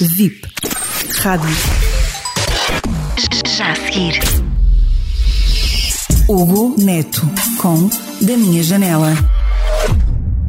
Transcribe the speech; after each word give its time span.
VIP. 0.00 0.40
Rádio. 1.18 1.50
Já 3.46 3.72
a 3.72 3.74
seguir. 3.74 4.14
Hugo 6.26 6.74
Neto 6.82 7.20
com 7.60 7.90
Da 8.22 8.36
Minha 8.38 8.62
Janela. 8.62 9.12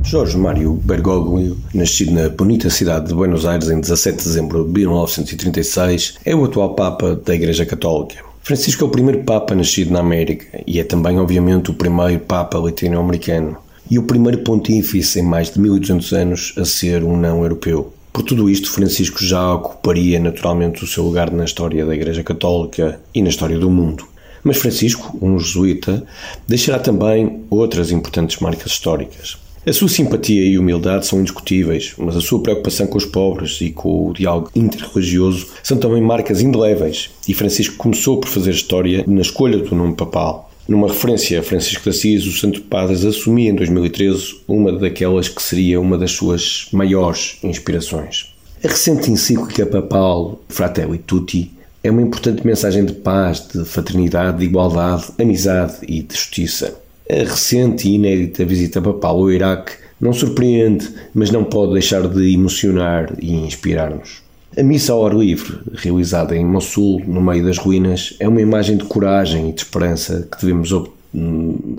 Jorge 0.02 0.38
Mário 0.38 0.76
Bergoglio, 0.76 1.58
nascido 1.74 2.14
na 2.14 2.30
bonita 2.30 2.70
cidade 2.70 3.08
de 3.08 3.14
Buenos 3.14 3.46
Aires 3.46 3.70
em 3.70 3.82
17 3.82 4.18
de 4.18 4.24
dezembro 4.24 4.64
de 4.64 4.72
1936, 4.72 6.16
é 6.24 6.34
o 6.34 6.46
atual 6.46 6.74
Papa 6.74 7.16
da 7.18 7.36
Igreja 7.36 7.66
Católica. 7.66 8.24
Francisco 8.42 8.86
é 8.86 8.88
o 8.88 8.92
primeiro 8.92 9.24
Papa 9.24 9.54
nascido 9.54 9.92
na 9.92 10.00
América 10.00 10.46
e 10.66 10.80
é 10.80 10.86
também, 10.86 11.20
obviamente, 11.20 11.70
o 11.70 11.74
primeiro 11.74 12.22
Papa 12.22 12.60
latino-americano 12.60 13.58
e 13.92 14.00
o 14.00 14.04
primeiro 14.04 14.38
pontífice 14.40 15.20
em 15.20 15.24
mais 15.24 15.52
de 15.52 15.60
1200 15.60 16.14
anos 16.14 16.54
a 16.58 16.64
ser 16.64 17.04
um 17.04 17.18
não-europeu. 17.18 17.95
Por 18.16 18.24
tudo 18.24 18.50
isto, 18.50 18.72
Francisco 18.72 19.22
já 19.22 19.54
ocuparia 19.56 20.18
naturalmente 20.22 20.82
o 20.86 20.88
seu 20.88 21.04
lugar 21.04 21.30
na 21.32 21.44
história 21.44 21.86
da 21.86 21.94
Igreja 21.94 22.24
Católica 22.24 22.98
e 23.14 23.22
na 23.22 23.28
história 23.28 23.60
do 23.60 23.70
mundo. 23.70 24.08
Mas 24.42 24.56
Francisco, 24.56 25.18
um 25.22 25.38
jesuíta, 25.38 26.02
deixará 26.48 26.80
também 26.80 27.42
outras 27.50 27.92
importantes 27.92 28.40
marcas 28.40 28.72
históricas. 28.72 29.36
A 29.68 29.74
sua 29.74 29.90
simpatia 29.90 30.46
e 30.46 30.58
humildade 30.58 31.06
são 31.06 31.20
indiscutíveis, 31.20 31.94
mas 31.98 32.16
a 32.16 32.22
sua 32.22 32.42
preocupação 32.42 32.88
com 32.88 32.98
os 32.98 33.06
pobres 33.06 33.60
e 33.60 33.72
com 33.72 34.08
o 34.08 34.14
diálogo 34.14 34.50
interreligioso 34.56 35.48
são 35.62 35.78
também 35.78 36.02
marcas 36.02 36.40
indeléveis, 36.40 37.10
e 37.28 37.34
Francisco 37.34 37.76
começou 37.76 38.22
por 38.22 38.30
fazer 38.30 38.52
história 38.52 39.04
na 39.06 39.24
escolha 39.24 39.58
do 39.58 39.76
nome 39.76 39.94
papal. 39.94 40.50
Numa 40.68 40.88
referência 40.88 41.40
a 41.40 41.44
Francisco 41.44 41.84
de 41.84 41.90
Assis, 41.92 42.26
o 42.26 42.32
Santo 42.32 42.60
Padre 42.62 42.96
assumia 43.08 43.52
em 43.52 43.56
2013 43.56 44.42
uma 44.48 44.72
daquelas 44.72 45.30
que 45.30 45.42
seria 45.42 45.80
uma 45.80 45.96
das 45.96 46.12
suas 46.12 46.68
maiores 46.72 47.38
inspirações. 47.44 48.34
A 48.64 48.68
recente 48.68 49.12
encíclica 49.12 49.64
papal 49.68 50.42
Fratelli 50.50 50.98
Tutti 50.98 51.52
é 51.84 51.92
uma 51.92 52.02
importante 52.02 52.44
mensagem 52.48 52.84
de 52.84 52.94
paz, 52.94 53.48
de 53.48 53.64
fraternidade, 53.64 54.40
de 54.40 54.46
igualdade, 54.46 55.06
amizade 55.20 55.76
e 55.88 56.02
de 56.02 56.16
justiça. 56.16 56.74
A 57.08 57.14
recente 57.14 57.88
e 57.88 57.94
inédita 57.94 58.44
visita 58.44 58.82
papal 58.82 59.20
ao 59.20 59.32
Iraque 59.32 59.74
não 60.02 60.14
surpreende, 60.14 60.90
mas 61.14 61.30
não 61.30 61.44
pode 61.44 61.74
deixar 61.74 62.08
de 62.08 62.34
emocionar 62.34 63.14
e 63.22 63.36
inspirar-nos. 63.36 64.25
A 64.58 64.64
missa 64.64 64.94
ao 64.94 65.06
ar 65.06 65.14
livre, 65.14 65.58
realizada 65.74 66.34
em 66.34 66.46
Mossul, 66.46 67.02
no 67.06 67.22
meio 67.22 67.44
das 67.44 67.58
ruínas, 67.58 68.16
é 68.22 68.28
uma 68.28 68.40
imagem 68.40 68.78
de 68.78 68.86
coragem 68.86 69.50
e 69.50 69.52
de 69.52 69.60
esperança 69.60 70.30
que 70.32 70.40
devemos 70.40 70.72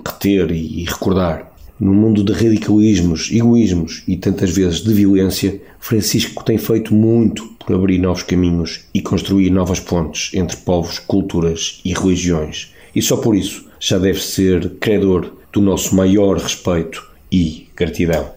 reter 0.05 0.51
e 0.51 0.83
recordar. 0.83 1.51
No 1.79 1.91
mundo 1.91 2.23
de 2.23 2.33
radicalismos, 2.33 3.31
egoísmos 3.31 4.03
e 4.07 4.15
tantas 4.15 4.51
vezes 4.51 4.81
de 4.81 4.93
violência, 4.93 5.59
Francisco 5.79 6.43
tem 6.43 6.59
feito 6.59 6.93
muito 6.93 7.47
por 7.65 7.73
abrir 7.75 7.97
novos 7.97 8.21
caminhos 8.21 8.81
e 8.93 9.01
construir 9.01 9.49
novas 9.49 9.79
pontes 9.79 10.29
entre 10.35 10.57
povos, 10.57 10.99
culturas 10.99 11.81
e 11.83 11.95
religiões. 11.95 12.73
E 12.95 13.01
só 13.01 13.17
por 13.17 13.35
isso 13.35 13.65
já 13.79 13.97
deve 13.97 14.21
ser 14.21 14.75
credor 14.79 15.31
do 15.51 15.61
nosso 15.61 15.95
maior 15.95 16.37
respeito 16.37 17.03
e 17.31 17.67
gratidão. 17.75 18.36